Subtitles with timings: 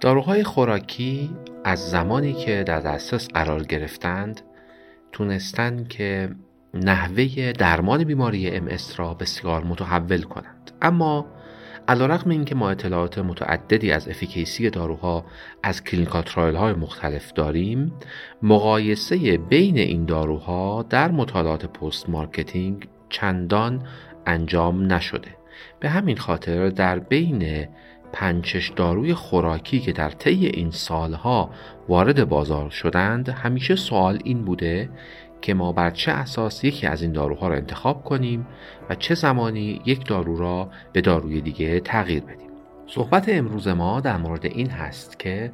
[0.00, 1.30] داروهای خوراکی
[1.64, 4.40] از زمانی که در دسترس قرار گرفتند
[5.12, 6.28] تونستند که
[6.74, 10.70] نحوه درمان بیماری ام اس را بسیار متحول کنند.
[10.82, 11.26] اما
[11.88, 15.24] علیرغم اینکه ما اطلاعات متعددی از efficacy داروها
[15.62, 17.92] از clinical trial های مختلف داریم
[18.42, 23.82] مقایسه بین این داروها در مطالعات post-marketing چندان
[24.26, 25.36] انجام نشده.
[25.80, 27.66] به همین خاطر در بین
[28.16, 31.50] پنچش داروی خوراکی که در طی این سالها
[31.88, 34.90] وارد بازار شدند همیشه سوال این بوده
[35.40, 38.46] که ما بر چه اساس یکی از این داروها را انتخاب کنیم
[38.90, 42.50] و چه زمانی یک دارو را به داروی دیگه تغییر بدیم.
[42.86, 45.52] صحبت امروز ما در مورد این هست که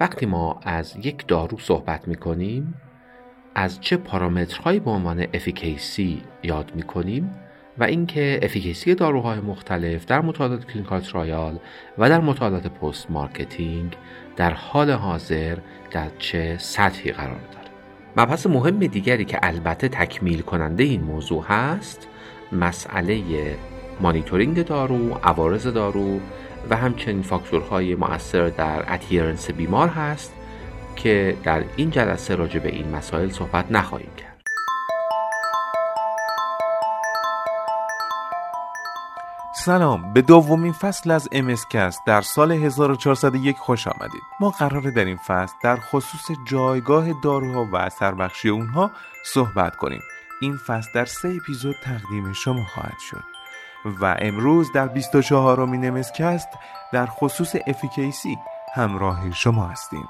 [0.00, 2.74] وقتی ما از یک دارو صحبت می کنیم
[3.54, 7.34] از چه پارامترهایی به عنوان افیکیسی یاد می کنیم
[7.78, 11.58] و اینکه efficacy داروهای مختلف در مطالعات clinical trial
[11.98, 13.96] و در مطالعات post-marketing
[14.36, 15.58] در حال حاضر
[15.90, 17.70] در چه سطحی قرار دارد
[18.16, 22.08] مبحث مهم دیگری که البته تکمیل کننده این موضوع هست
[22.52, 23.22] مسئله
[24.00, 26.20] مانیتورینگ دارو، عوارض دارو
[26.70, 30.34] و همچنین فاکتورهای مؤثر در adherence بیمار هست
[30.96, 34.29] که در این جلسه راجع به این مسائل صحبت نخواهیم کرد.
[39.64, 40.12] سلام.
[40.12, 44.22] به دومین فصل از امسکست در سال 1401 خوش آمدید.
[44.40, 48.90] ما قراره در این فصل در خصوص جایگاه داروها و اثر بخشی اونها
[49.24, 50.00] صحبت کنیم.
[50.40, 53.24] این فصل در سه اپیزود تقدیم شما خواهد شد.
[54.00, 56.48] و امروز در 24 امین امسکست
[56.92, 58.38] در خصوص افیکیسی
[58.74, 60.08] همراه شما هستیم.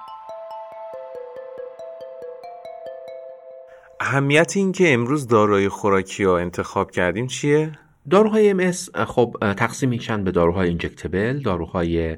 [4.01, 7.73] اهمیت این که امروز داروی خوراکی ها انتخاب کردیم چیه؟
[8.11, 8.71] داروهای ام
[9.05, 12.17] خب تقسیم میشن به داروهای اینجکتبل داروهای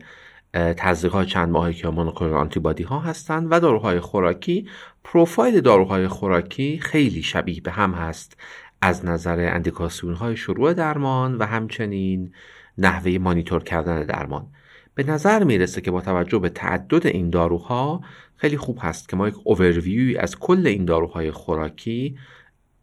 [0.53, 4.69] تزریق چند ماهی که مونوکلونال آنتیبادی ها هستند و داروهای خوراکی.
[5.05, 8.37] پروفایل داروهای خوراکی خیلی شبیه به هم هست
[8.83, 12.33] از نظر اندیکاسیون های شروع درمان و همچنین
[12.79, 14.47] نحوه مانیتور کردن درمان.
[14.95, 18.01] به نظر می‌رسه که با توجه به تعدد این داروها
[18.37, 22.17] خیلی خوب هست که ما یک اوورویوی از کل این داروهای خوراکی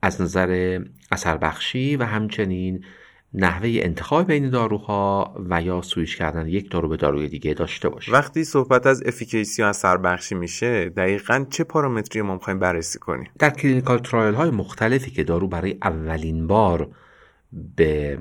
[0.01, 0.79] از نظر
[1.11, 2.83] اثر بخشی و همچنین
[3.33, 8.11] نحوه انتخاب بین داروها و یا سویش کردن یک دارو به داروی دیگه داشته باشه
[8.11, 13.29] وقتی صحبت از efficacy و اثر بخشی میشه دقیقا چه پارامتری ما می‌خوایم بررسی کنیم؟
[13.39, 16.89] در clinical trial های مختلفی که دارو برای اولین بار
[17.75, 18.17] به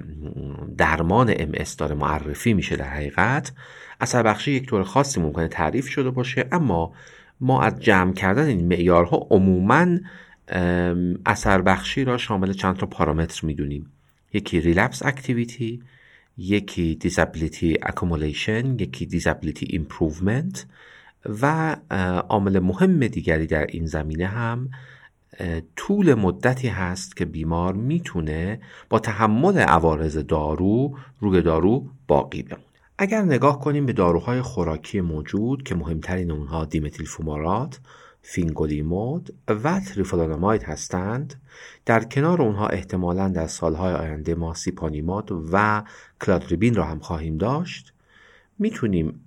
[0.78, 3.53] درمان ام اس داره معرفی میشه در حقیقت
[4.00, 6.93] اثر بخشی یک طور خاصی ممکنه تعریف شده باشه اما
[7.41, 9.87] ما از جمع کردن این معیارها عموماً
[11.26, 13.92] اثر بخشی را شامل چند تا پارامتر می‌دونیم.
[14.32, 15.83] یکی relapse activity
[16.38, 20.66] یکی disability accumulation یکی disability improvement
[21.42, 21.76] و
[22.28, 24.70] عامل مهم دیگری در این زمینه هم
[25.76, 32.65] طول مدتی هست که بیمار می‌تونه با تحمل عوارض دارو روی دارو باقی بمونه.
[32.98, 37.81] اگر نگاه کنیم به داروهای خوراکی موجود که مهمترین اونها dimethyl fumarate
[38.31, 41.34] fingolimod و teriflunomide هستند.
[41.87, 45.83] در کنار اونها احتمالا در سالهای آینده ما siponimod و
[46.21, 47.93] cladribine را هم خواهیم داشت.
[48.59, 49.21] می‌تونیم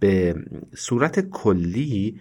[0.00, 0.34] به
[0.76, 2.20] صورت کلی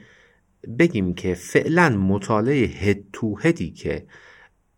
[0.79, 4.05] بگیم که فعلا مطالعه head to head ی که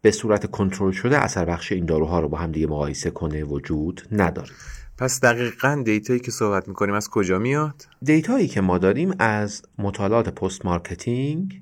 [0.02, 4.02] به صورت کنترل شده اثر بخش این داروها رو با هم دیگه مقایسه کنه وجود
[4.12, 4.52] نداره.
[5.00, 9.14] پس دقیقا data یی که صحبت می‌کنیم از کجا میاد؟ data یی که ما داریم
[9.20, 11.62] از مطالعات post marketing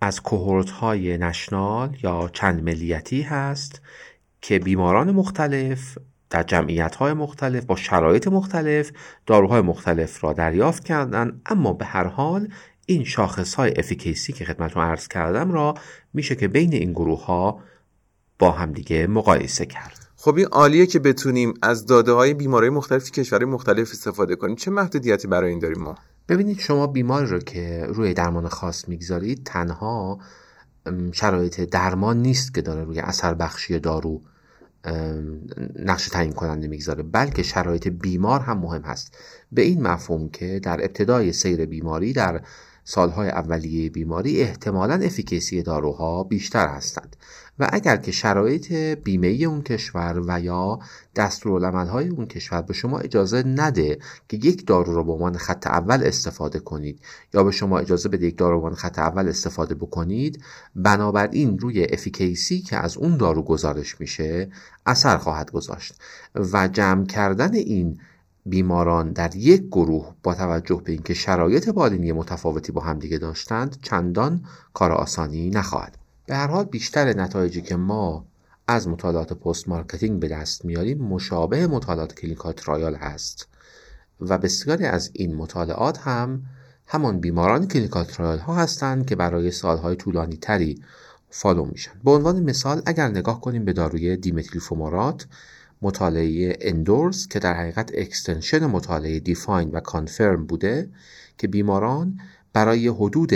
[0.00, 3.80] از cohort های national یا چند ملیتی هست
[4.40, 5.98] که بیماران مختلف
[6.30, 8.90] در جمعیت های مختلف با شرایط مختلف
[9.26, 12.48] داروهای مختلف را دریافت کردن اما به هر حال
[12.86, 15.74] این شاخص های efficacy که خدمتتون عرض کردم را
[16.14, 17.60] میشه که بین این گروه ها
[18.38, 23.52] با همدیگه مقایسه کرد خب این عالیه که بتونیم از داده های بیماری مختلف کشورهای
[23.52, 24.56] مختلف استفاده کنیم.
[24.56, 25.94] چه محدودیتی برای این داریم ما؟
[26.28, 30.18] ببینید شما بیماری رو که روی درمان خاص می‌گذارید تنها
[31.12, 34.20] شرایط درمان نیست که داره روی اثر بخشی دارو
[35.78, 39.16] نقش تعیین کننده می‌گذاره بلکه شرایط بیمار هم مهم هست.
[39.52, 42.40] به این مفهوم که در ابتدای سیر بیماری در
[42.90, 47.16] سالهای اولیه بیماری احتمالا افیکیسی داروها بیشتر هستند
[47.58, 50.78] و اگر که شرایط بیمه اون کشور و یا
[51.72, 53.98] های اون کشور به شما اجازه نده
[54.28, 57.00] که یک دارو رو به عنوان خط اول استفاده کنید
[57.34, 60.42] یا به شما اجازه بده یک دارو به عنوان خط اول استفاده بکنید
[60.76, 64.50] بنابراین روی افیکیسی که از اون دارو گزارش میشه
[64.86, 65.94] اثر خواهد گذاشت
[66.52, 67.98] و جمع کردن این
[68.50, 74.44] بیماران در یک گروه با توجه به اینکه شرایط بالینی متفاوتی با همدیگه داشتند چندان
[74.74, 75.98] کار آسانی نخواهد.
[76.26, 78.24] به هر حال بیشتر نتایجی که ما
[78.68, 83.48] از مطالعات post marketing به دست میاریم مشابه مطالعات clinical trial هست.
[84.20, 86.42] و بسیاری از این مطالعات هم
[86.86, 90.82] همان بیماران clinical trial ها هستند که برای سالهای طولانی تری
[91.30, 91.92] follow میشن.
[92.04, 95.26] به عنوان مثال اگر نگاه کنیم به داروی dimethyl fumarate
[95.82, 100.90] مطالعه ENDORSE که در حقیقت extension مطالعه DEFINE و CONFIRM بوده
[101.38, 102.20] که بیماران
[102.52, 103.32] برای حدود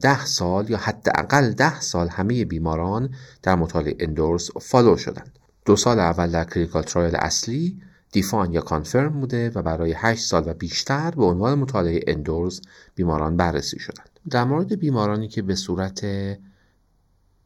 [0.00, 5.38] ده سال یا حداقل ده سال همه بیماران در مطالعه ENDORSE follow شدند.
[5.64, 7.80] دو سال اول در clinical trial اصلی
[8.12, 12.60] DEFINE یا CONFIRM بوده و برای 8 سال و بیشتر به عنوان مطالعه ENDORSE
[12.94, 14.10] بیماران بررسی شدند.
[14.30, 16.06] در مورد بیمارانی که به صورت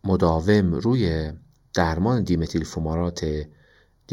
[0.05, 1.33] مداوم روی
[1.75, 3.27] درمان dimethyl fumarate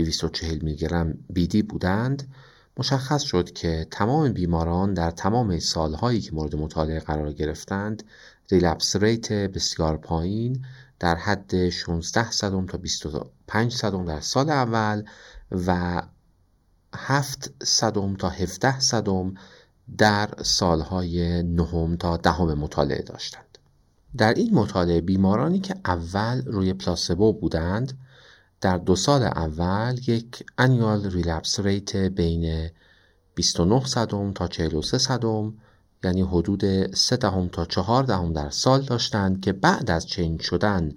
[0.04, 2.34] 240 میلی گرم BID بودند
[2.78, 8.04] مشخص شد که تمام بیماران در تمام سالهایی که مورد مطالعه قرار گرفتند
[8.52, 10.66] ریلپس ریت بسیار پایین
[11.00, 15.04] در حد 16 صدم تا 25 صدم در سال اول
[15.68, 16.02] و
[16.96, 19.34] 7 صدم تا 17 صدم
[19.98, 23.58] در سالهای نهم تا دهم مطالعه داشتند.
[24.18, 27.94] در این مطالعه بیمارانی که اول روی پلاسبو بودند
[28.62, 32.70] در دو سال اول یک annual relapse rate بین
[33.36, 35.54] 29 صدم تا 43 صدم
[36.04, 40.92] یعنی حدود 3 دهم تا 4 دهم در سال داشتند که بعد از change شدن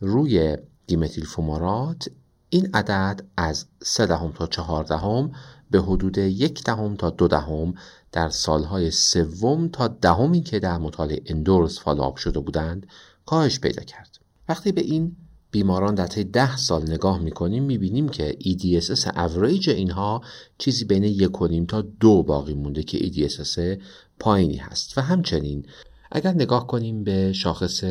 [0.00, 2.08] روی dimethyl fumarate
[2.48, 5.32] این عدد از 3 دهم تا 4 دهم
[5.70, 7.74] به حدود یک دهم تا دو دهم
[8.12, 12.86] در سالهای سوم تا دهمی که در مطالعه ENDORSE follow-up شده بودند
[13.26, 14.18] کاهش پیدا کرد.
[14.48, 15.16] وقتی به این
[15.50, 20.22] بیماران در طی ده سال نگاه می‌کنیم می‌بینیم که EDSS اوریج اینها
[20.58, 23.80] چیزی بین یک و تا دو باقی مونده که EDSS
[24.18, 24.98] پایینی هست.
[24.98, 25.66] و همچنین
[26.12, 27.84] اگر نگاه کنیم به شاخص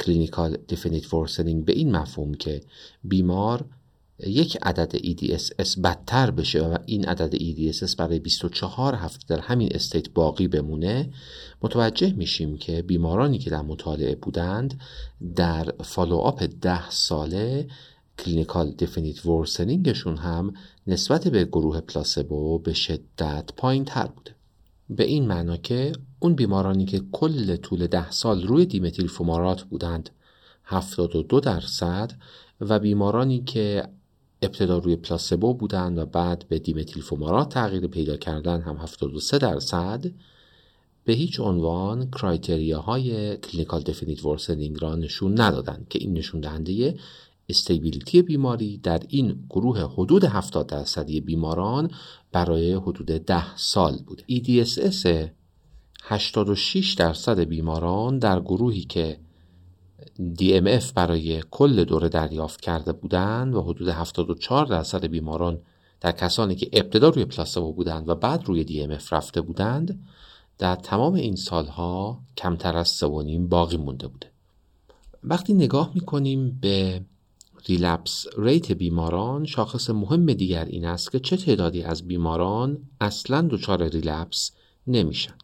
[0.00, 2.60] clinical definite worsening به این مفهوم که
[3.04, 3.64] بیمار
[4.18, 10.10] یک عدد EDSS بدتر بشه و این عدد EDSS برای 24 هفته در همین state
[10.10, 11.12] باقی بمونه
[11.62, 14.80] متوجه میشیم که بیمارانی که در مطالعه بودند
[15.36, 17.66] در follow-up ده ساله
[18.18, 20.54] clinical definite worsening شون هم
[20.86, 24.34] نسبت به گروه placebo به شدت پایین تر بوده.
[24.90, 30.10] به این معنا که اون بیمارانی که کل طول ده سال روی dimethyl fumarate بودند
[30.64, 32.12] 72 درصد
[32.60, 33.88] و بیمارانی که
[34.44, 40.04] ابتدا روی placebo بودند و بعد به dimethyl fumarate تغییر پیدا کردن هم 73 درصد
[41.04, 46.98] به هیچ عنوان criteria های clinical definite worsening را نشون ندادند که این نشون دهنده
[47.48, 51.90] stability بیماری در این گروه حدود 70 درصدی بیماران
[52.32, 54.24] برای حدود 10 سال بوده.
[54.30, 55.06] EDSS
[56.02, 59.18] 86 درصد بیماران در گروهی که
[60.18, 65.60] DMF برای کل دوره دریافت کرده بودند و حدود 74 درصد بیماران
[66.00, 70.06] در کسانی که ابتدا روی placebo بودند و بعد روی DMF رفته بودند
[70.58, 74.30] در تمام این سالها کمتر از سوانیم باقی مونده بوده.
[75.24, 77.04] وقتی نگاه می‌کنیم به
[77.66, 83.88] ریلپس ریت بیماران شاخص مهم دیگر این است که چه تعدادی از بیماران اصلا دچار
[83.88, 84.52] ریلپس
[84.86, 85.34] نمیشن.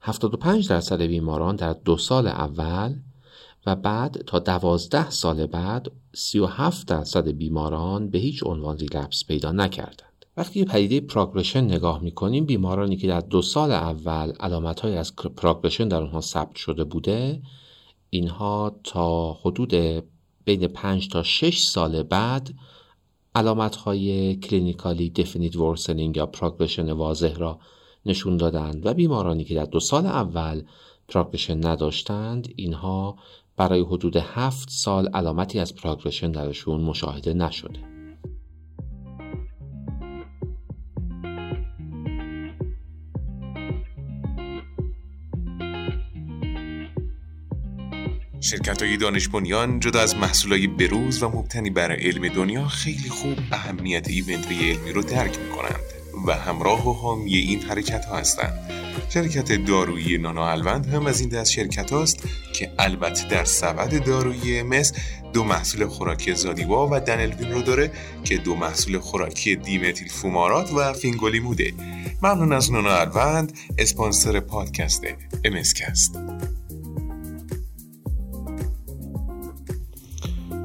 [0.00, 2.94] 75 درصد بیماران در دو سال اول
[3.66, 10.10] و بعد تا دوازده سال بعد 37 درصد بیماران به هیچ عنوان ریلپس پیدا نکردند.
[10.36, 15.88] وقتی پدیده progression نگاه می‌کنیم بیمارانی که در دو سال اول علامت های از progression
[15.88, 17.42] در آنها ثبت شده بوده
[18.10, 19.74] اینها تا حدود
[20.44, 22.54] بین 5 تا 6 سال بعد
[23.34, 27.58] علامت های clinically definite worsening یا progression واضح را
[28.06, 30.62] نشون دادند و بیمارانی که در دو سال اول
[31.08, 33.16] progression نداشتند اینها
[33.60, 37.78] برای حدود هفت سال علامتی از progression درشون مشاهده نشده.
[48.40, 53.08] شرکت های دانش بنیان جدا از محصول های بروز و مبتنی بر علم دنیا خیلی
[53.08, 58.16] خوب اهمیت ایونت علمی رو درک می کنند و همراه و حامی این حرکت ها
[58.16, 58.70] هستند.
[59.08, 64.62] شرکت دارویی نانا الوند هم از این دست شرکت هاست که البته در سبد دارویی
[64.62, 64.92] مس
[65.32, 67.90] دو محصول خوراکی زادیوا و دنلوین رو داره
[68.24, 71.72] که دو محصول خوراکی دیمتیل فومارات و فینگولیموده
[72.22, 75.04] ممنون از نانا الوند اسپانسر پادکست
[75.44, 76.18] MSCast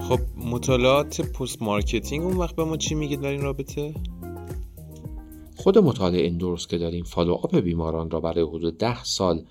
[0.10, 3.94] خب مطالعات post marketing اون وقت به ما چی میگه در این رابطه؟
[5.66, 9.44] خود مطالعه ENDORSE که داریم follow-up بیماران را برای حدود ده سال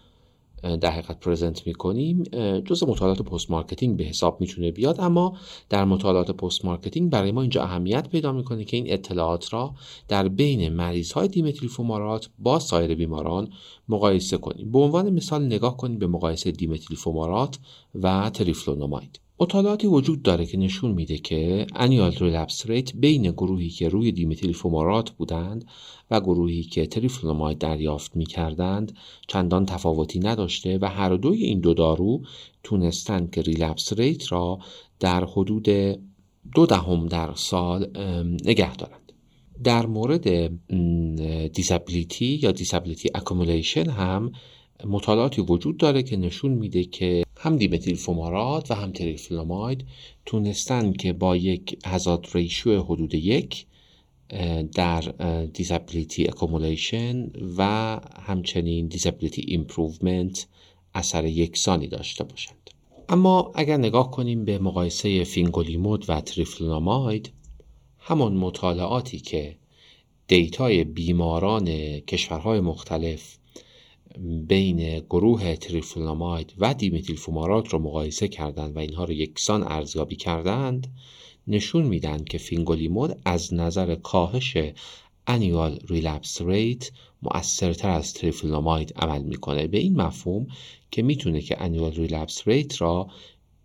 [0.63, 2.23] در حقیقت present می‌کنیم
[2.65, 5.01] جز مطالعات post marketing به حساب می‌تونه بیاد.
[5.01, 5.37] اما
[5.69, 9.75] در مطالعات post marketing برای ما اینجا اهمیت پیدا می‌کنه که این اطلاعات را
[10.09, 13.49] در بین مریض های dimethyl fumarate با سایر بیماران
[13.89, 14.73] مقایسه کنیم.
[14.73, 17.59] به عنوان مثال نگاه کنیم به مقایسه dimethyl fumarate
[17.95, 19.24] و teriflunomide.
[19.45, 24.53] مطالعاتی وجود داره که نشون میده که annual relapse rate بین گروهی که روی dimethyl
[24.53, 25.65] fumarate بودند
[26.11, 28.97] و گروهی که teriflunomide دریافت می‌کردند
[29.29, 32.23] چندان تفاوتی نداشته و هر دوی این دو دارو
[32.63, 34.59] تونستند که relapse rate را
[35.01, 35.69] در حدود
[36.55, 37.87] دو دهم در سال
[38.45, 39.13] نگه دارند.
[39.65, 40.51] در مورد
[41.53, 44.33] disability یا disability accumulation هم
[44.87, 49.85] مطالعاتی وجود داره که نشون میده که هم dimethyl fumarate و هم teriflunomide
[50.27, 53.67] تونستن که با یک hazard ratio حدود یک
[54.75, 55.01] در
[55.53, 60.47] disability accumulation و همچنین disability improvement
[60.95, 62.71] اثر یکسانی داشته باشند.
[63.09, 67.33] اما اگر نگاه کنیم به مقایسه فینگولیمود و تریفلونوماید
[67.99, 69.57] همون مطالعاتی که
[70.29, 71.65] data ی بیماران
[72.01, 73.39] کشورهای مختلف
[74.23, 80.87] بین گروه تریفلونوماید و dimethyl fumarate رو مقایسه کردند و اینها رو یکسان ارزیابی کردند
[81.47, 84.57] نشون میدن که فینگولیمود از نظر کاهش
[85.27, 86.91] annual relapse rate
[87.23, 89.67] مؤثرتر از تریفلونوماید عمل می‌کنه.
[89.67, 90.47] به این مفهوم
[90.91, 93.09] که می‌تونه که annual relapse rate را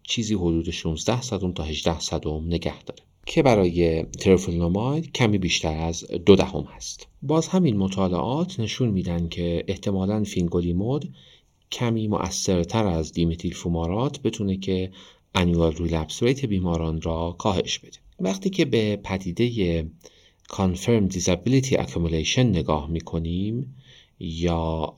[0.03, 3.08] چیزی حدود 16 صدم تا 18 صدم نگه داره.
[3.31, 7.07] که برای تریفلونوماید کمی بیشتر از دو دهم هست.
[7.21, 11.13] باز همین مطالعات نشون میدن که احتمالا فینگولیمود
[11.71, 14.91] کمی مؤثرتر از dimethyl fumarate بتونه که
[15.35, 17.97] annual relapse rate بیماران را کاهش بده.
[18.19, 19.85] وقتی که به پدیده
[20.51, 23.75] Confirmed Disability Accumulation نگاه می‌کنیم
[24.19, 24.93] یا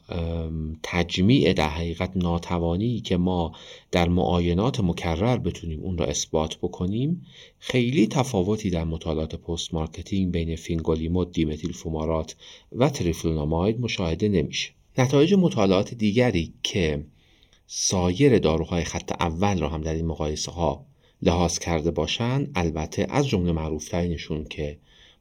[0.83, 3.51] تجمیع در حقیقت ناتوانی که ما
[3.91, 7.25] در معاینات مکرر بتونیم اون را اثبات بکنیم
[7.59, 12.35] خیلی تفاوتی در مطالعات post marketing بین فینگولیمود dimethyl fumarate
[12.71, 14.71] و تریفلونوماید مشاهده نمیشه.
[14.97, 17.05] نتایج مطالعات دیگری که
[17.67, 20.85] سایر داروهای خط اول را هم در این مقایسه ها
[21.21, 24.77] لحاظ کرده باشند البته از جمله معروفترینشون که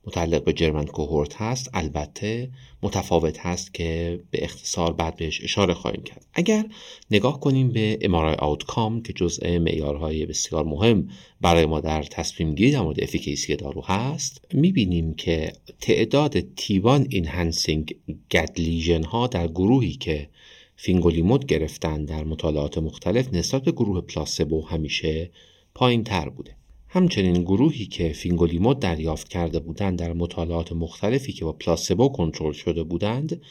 [0.07, 2.51] متعلق به German cohort هست البته
[2.83, 6.27] متفاوت هست که به اختصار بعد بهش اشاره خواهیم کرد.
[6.35, 6.65] اگر
[7.11, 11.09] نگاه کنیم به MRI outcome که جزء معیارهای بسیار مهم
[11.41, 17.97] برای ما در تصمیم گیری در مورد efficacy دارو هست می‌بینیم که تعداد T1 enhancing
[18.31, 20.29] Gad lesion ها در گروهی که
[20.77, 25.31] فینگولیمود گرفتن در مطالعات مختلف نسبت به گروه placebo همیشه
[25.75, 26.60] پایین تر بوده.
[26.93, 32.83] همچنین گروهی که فینگولیمود دریافت کرده بودند در مطالعات مختلفی که با placebo کنترل شده
[32.83, 33.43] بودند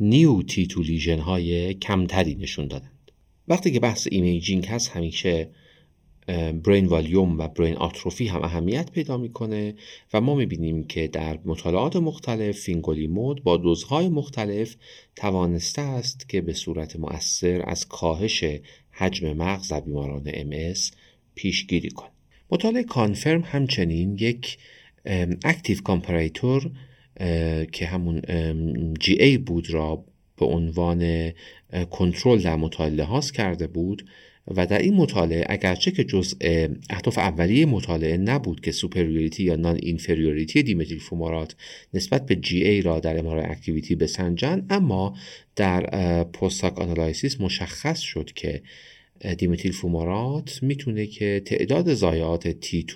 [0.00, 3.12] new T2 lesion های کمتری نشون دادند.
[3.48, 5.50] وقتی که بحث imaging هست همیشه
[6.64, 9.74] brain volume و brain atrophy هم اهمیت پیدا می‌کنه
[10.12, 14.76] و ما می‌بینیم که در مطالعات مختلف فینگولیمود با دوزهای مختلف
[15.16, 18.44] توانسته است که به صورت مؤثر از کاهش
[18.90, 20.74] حجم مغز در بیماران MS
[21.34, 22.17] پیشگیری کنه
[22.50, 24.58] مطالعه CONFIRM همچنین یک
[25.44, 26.70] active comparator
[27.72, 28.22] که همون
[29.00, 30.04] GA بود را
[30.36, 31.32] به عنوان
[31.90, 34.08] کنترل در مطالعه لحاظ کرده بود
[34.56, 36.36] و در این مطالعه اگرچه که جزء
[36.90, 41.56] اهداف اولیه مطالعه نبود که superiority یا non inferiority dimethyl fumarate
[41.94, 45.16] نسبت به GA را در MRI activity بسنجن اما
[45.56, 45.80] در
[46.24, 48.62] post hoc analysis مشخص شد که
[49.38, 52.94] dimethyl fumarate می‌تونه که تعداد ضایعات T2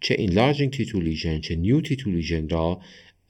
[0.00, 2.80] چه enlarging T2 lesion چه new T2 lesion را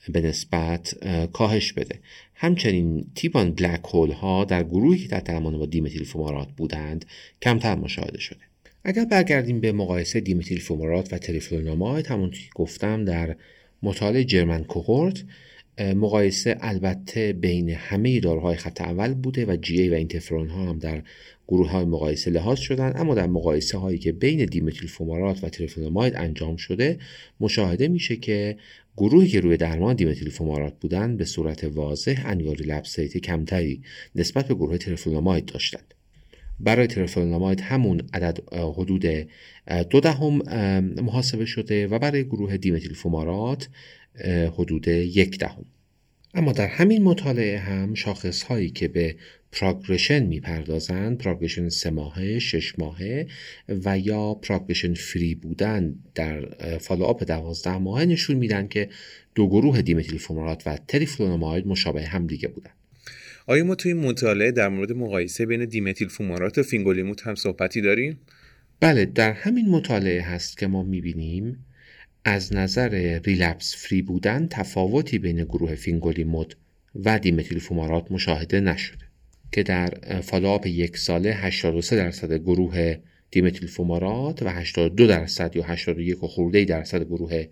[0.08, 0.94] به نسبت
[1.32, 1.98] کاهش بده.
[2.34, 7.04] همچنین T1 black hole ها در گروهی که در با dimethyl fumarate بودند
[7.42, 8.40] کمتر مشاهده شده.
[8.84, 13.36] اگر برگردیم به مقایسه dimethyl fumarate و تریفلونوماید همون که گفتم در
[13.82, 15.24] مطالعه German cohort
[15.78, 21.02] مقایسه البته بین همه داروهای خط اول بوده و GA و اینترفرون ها هم در
[21.52, 26.16] گروه های مقایسه لحاظ شدن اما در مقایسه هایی که بین dimethyl fumarate و تریفلونوماید
[26.16, 26.98] انجام شده
[27.40, 28.56] مشاهده میشه که
[28.96, 33.82] گروهی که روی درمان dimethyl fumarate بودند به صورت واضح annual relapse rate کمتری
[34.14, 35.94] نسبت به گروه تریفلونوماید داشتند.
[36.60, 39.06] برای تریفلونوماید همون عدد حدود
[39.90, 40.42] دو دهم
[41.02, 43.68] محاسبه شده و برای گروه dimethyl fumarate
[44.58, 45.64] حدود یک دهم.
[46.34, 49.16] اما در همین مطالعه هم شاخص هایی که به
[49.52, 53.26] progression می‌پردازند progression سه ماهه شش ماهه
[53.68, 58.88] و یا progression free بودن در follow-up دوازده ماهه نشون میدن که
[59.34, 62.70] دو گروه dimethyl fumarate و تریفلونوماید مشابه هم دیگه بودن
[63.46, 68.18] آیا ما توی مطالعه در مورد مقایسه بین dimethyl fumarate و فینگولیمود هم صحبتی داریم؟
[68.80, 71.64] بله در همین مطالعه هست که ما می‌بینیم
[72.24, 76.56] از نظر relapse free بودن تفاوتی بین گروه فینگولیمود
[76.94, 79.04] و dimethyl fumarate مشاهده نشده
[79.52, 82.96] که در follow-up یک ساله 83 درصد گروه
[83.30, 87.46] dimethyl fumarate و 82 درصد یا 81 و خورده درصد گروه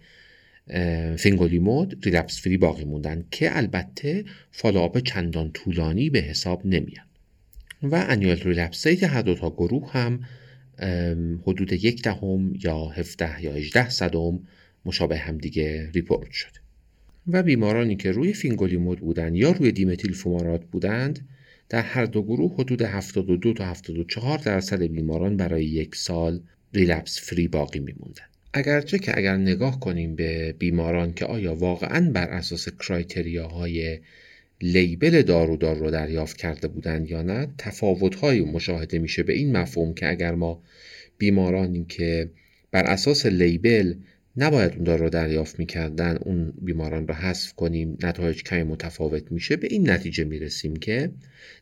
[1.17, 7.07] فینگولیمود relapse free باقی موندن که البته follow-up چندان طولانی به حساب نمیان
[7.83, 10.21] و annual relapse rate هر دو تا گروه هم
[11.43, 14.41] حدود یک دهم یا 17 یا 18 صدم
[14.85, 16.61] مشابه هم دیگه report شده
[17.27, 21.29] و بیمارانی که روی فینگولیمود بودند یا روی dimethyl fumarate بودند
[21.69, 26.41] در هر دو گروه حدود 72 تا 74 درصد بیماران برای یک سال
[26.75, 28.25] relapse free باقی میموندن.
[28.53, 33.99] اگرچه که اگر نگاه کنیم به بیماران که آیا واقعا بر اساس criteria های
[34.63, 39.95] label دارو دارو رو دریافت کرده بودند یا نه تفاوتهایی مشاهده میشه به این مفهوم
[39.95, 40.63] که اگر ما
[41.19, 42.31] بیمارانی که
[42.71, 43.95] بر اساس label
[44.37, 49.57] نباید اون دارو رو دریافت می‌کردن اون بیماران رو حذف کنیم نتایج کمی متفاوت میشه.
[49.57, 51.11] به این نتیجه می‌رسیم که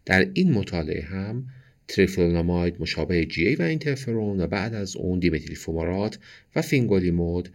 [0.04, 1.46] در این مطالعه هم
[1.88, 6.18] تریفلونوماید مشابه GA و اینترفرون و بعد از اون dimethyl fumarate
[6.56, 7.48] و فینگولیمود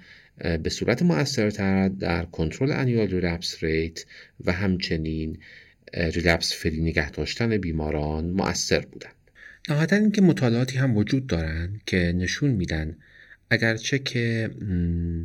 [0.64, 4.06] به صورت مؤثرتر در کنترل annual relapse rate
[4.46, 5.38] و همچنین
[5.94, 9.14] relapse free نگه داشتن بیماران مؤثر بودند
[9.70, 12.98] نهایتا اینکه مطالعاتی هم وجود دارند که نشون میدن
[13.54, 14.50] اگرچه که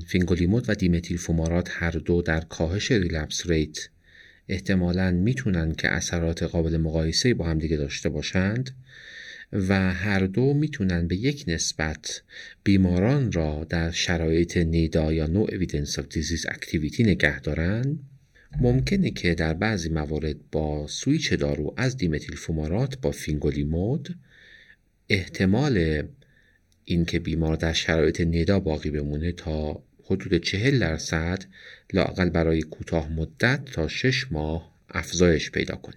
[0.07, 3.89] فینگولیمود و دیمتیل فومارات هر دو در کاهش relapse rate
[4.49, 8.71] احتمالا می‌تونن که اثرات قابل مقایسه با هم دیگه داشته باشند
[9.53, 12.23] و هر دو می‌تونن به یک نسبت
[12.65, 18.01] بیماران را در شرایط NEDA یا no evidence of disease activity نگه دارند
[18.61, 24.19] ممکنه که در بعضی موارد با سویچ دارو از دیمتیل فومارات با فینگولیمود
[25.09, 26.03] احتمال
[26.91, 31.45] اینکه بیمار در شرایط NEDA باقی بمونه تا حدود چهل درصد
[31.93, 35.97] لاقل برای کوتاه مدت تا شش ماه افزایش پیدا کنه.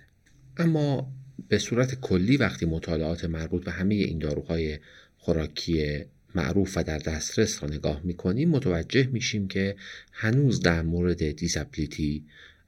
[0.57, 1.11] اما
[1.49, 4.79] به صورت کلی وقتی مطالعات مربوط به همه این داروهای
[5.17, 5.99] خوراکی
[6.35, 9.75] معروف و در دسترس را نگاه می‌کنیم متوجه میشیم که
[10.11, 12.23] هنوز در مورد disability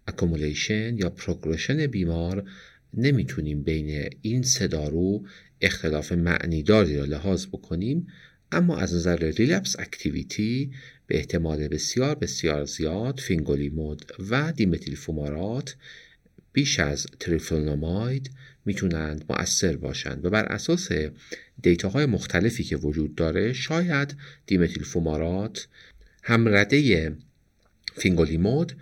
[0.08, 2.50] accumulation یا progression بیمار
[2.94, 5.26] نمی‌تونیم بین این سه دارو
[5.66, 8.08] اختلاف معنیداری را لحاظ بکنیم
[8.52, 10.72] اما از نظر relapse activity
[11.08, 15.76] به احتمال بسیار بسیار زیاد فینگولیمود و دیمتیل فومارات
[16.54, 18.32] بیش از تریفلونوماید
[18.66, 20.90] می‌تونند مؤثر باشند و بر اساس
[21.62, 25.68] data های مختلفی که وجود داره شاید دیمتیل فومارات
[26.24, 27.16] همرده
[27.96, 28.74] فینگولیمود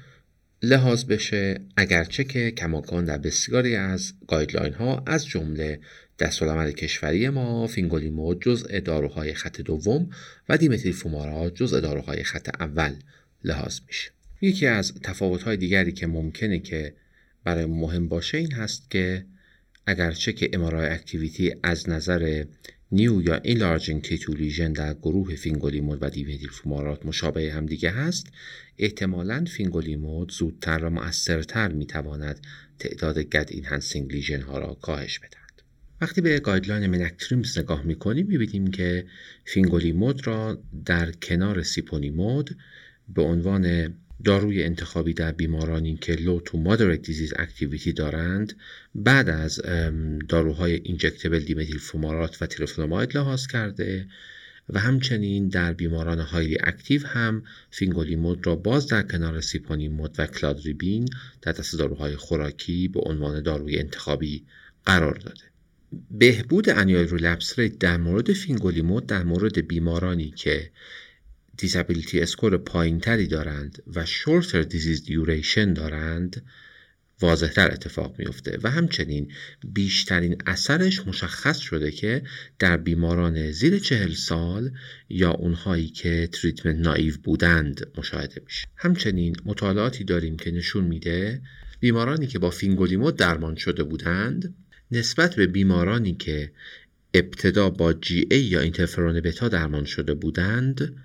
[0.63, 5.80] لحاظ بشه اگرچه که کماکان در بسیاری از guideline ها از جمله
[6.19, 10.10] دستورالعمل کشوری ما فینگولیمود جزء داروهای خط دوم
[10.50, 12.95] و دیمتیل فومارات جزء داروهای خط اول
[13.43, 14.12] لحاظ میشه.
[14.41, 16.93] یکی از تفاوت‌های دیگری که ممکنه که
[17.43, 19.26] برای مهم باشه این هست که
[19.86, 22.43] اگرچه که MRI activity از نظر
[22.93, 28.27] new یا enlarging T2 lesion در گروه فینگولیمود و دیمتیل فومارات مشابه هم دیگه هست
[28.77, 32.39] احتمالا فینگولیمود زودتر و مؤثرتر می‌تواند
[32.80, 35.63] تعداد Gad enhancing lesion ها را کاهش بدهد.
[36.01, 39.06] وقتی به guideline MENACTRIMS نگاه می‌کنیم می‌بینیم که
[39.45, 42.58] فینگولیمود را در کنار سیپونیمود
[43.10, 48.53] به عنوان داروی انتخابی در بیمارانی که low to moderate disease activity دارند
[48.95, 49.62] بعد از
[50.29, 54.07] داروهای injectable دیمتیل فومارات و تریفلونوماید لحاظ کرده
[54.69, 61.10] و همچنین در بیماران highly active هم فینگولیمود را باز در کنار سیپونیمود و کلادریبین
[61.41, 64.45] در دسته داروهای خوراکی به عنوان داروی انتخابی
[64.86, 65.41] قرار داده.
[66.12, 70.71] بهبود annual relapse rate در مورد فینگولیمود در مورد بیمارانی که
[71.62, 76.43] disability score پایینتری دارند و shorter disease duration دارند
[77.21, 79.32] واضحتر اتفاق میفته و همچنین
[79.74, 82.24] بیشترین اثرش مشخص شده که
[82.60, 84.71] در بیماران زیر چهل سال
[85.10, 88.67] یا اونهایی که treatment naive بودند مشاهده میشه.
[88.76, 91.41] همچنین مطالعاتی داریم که نشون میده
[91.80, 94.56] بیمارانی که با فینگولیمود درمان شده بودند
[94.91, 96.52] نسبت به بیمارانی که
[97.13, 100.95] ابتدا با GA یا اینترفرون بتا درمان شده بودند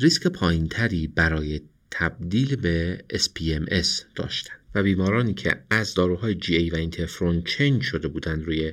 [0.00, 7.42] ریسک پایینتری برای تبدیل به SPMS داشتند و بیمارانی که از داروهای GA و اینترفرون
[7.42, 8.72] change شده بودند روی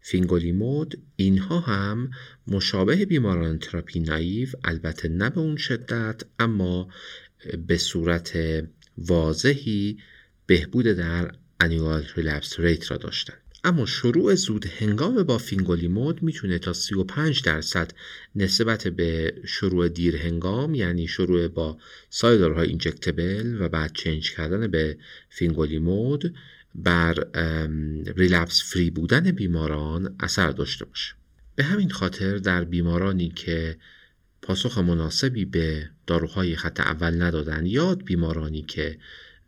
[0.00, 2.10] فینگولیمود اینها هم
[2.48, 6.88] مشابه بیماران therapy naive البته نه به اون شدت اما
[7.66, 8.38] به صورت
[8.98, 9.98] واضحی
[10.46, 13.45] بهبود در annual relapse rate را داشتند.
[13.66, 17.90] اما شروع زود هنگام با فینگولیمود می‌تونه تا 35 درصد
[18.36, 21.78] نسبت به شروع دیر هنگام یعنی شروع با
[22.10, 24.98] داروهای injectable و بعد change کردن به
[25.28, 26.34] فینگولیمود
[26.74, 27.14] بر
[28.16, 31.14] relapse free بودن بیماران اثر داشته باشه.
[31.56, 33.76] به همین خاطر در بیمارانی که
[34.42, 38.98] پاسخ مناسبی به داروهای خط اول ندادن یا در بیمارانی که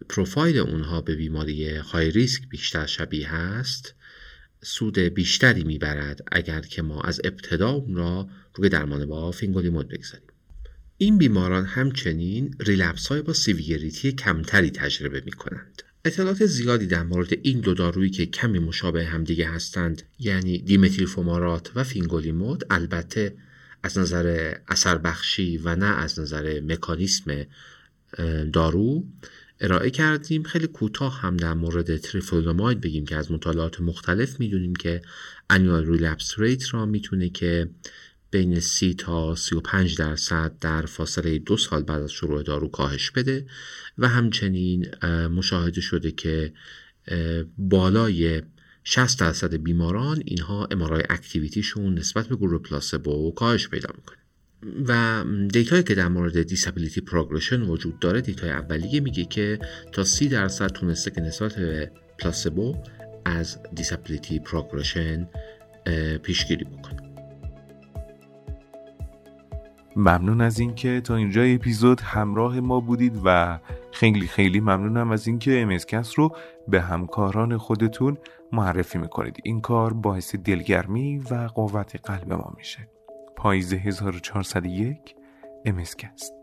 [0.09, 3.94] پروفایل اونها به بیماری high risk بیشتر شبیه هست
[4.68, 10.26] سود بیشتری می‌برد اگر که ما از ابتدا اون را روی درمان با فینگولیمود بگذاریم
[10.98, 15.83] این بیماران همچنین relapse های با severity کمتری تجربه می کنند.
[16.04, 21.70] اطلاعات زیادی در مورد این دو دارویی که کمی مشابه همدیگه هستند یعنی دیمتیل فومارات
[21.74, 23.35] و فینگولیمود البته
[23.83, 27.46] از نظر اثر بخشی و نه از نظر مکانیسم
[28.52, 29.04] دارو
[29.60, 30.42] ارائه کردیم.
[30.42, 35.02] خیلی کوتاه هم در مورد تریفلونوماید بگیم که از مطالعات مختلف می‌دونیم که
[35.50, 37.70] annual relapse rate را می‌تونه که
[38.30, 43.46] بین 30 تا 35 درصد در فاصله دو سال بعد از شروع دارو کاهش بده
[43.98, 46.52] و همچنین مشاهده شده که
[47.58, 48.42] بالای
[48.84, 54.17] 60 درصد بیماران اینها MRI activity شون نسبت به گروه پلاسبو کاهش پیدا می‌کنه.
[54.88, 59.58] و data یی که در مورد disability progression وجود داره data ی اولیه میگه که
[59.92, 62.76] تا 30 درصد تونسته که نسبت به پلاسبو
[63.24, 65.28] از disability progression
[66.22, 67.08] پیشگیری بکنه.
[69.96, 73.58] ممنون از اینکه تا اینجا اپیزود همراه ما بودید و
[73.92, 76.36] خیلی خیلی ممنونم از اینکه MSCast رو
[76.68, 78.18] به همکاران خودتون
[78.52, 79.36] معرفی می‌کنید.
[79.44, 82.97] این کار باعث دلگرمی و قوت قلب ما میشه.
[83.38, 85.16] پاییز 1401
[85.64, 86.38] امسکست